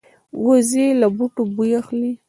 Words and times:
وزې 0.45 0.87
له 1.01 1.07
بوټو 1.15 1.41
بوی 1.55 1.71
اخلي 1.81 2.11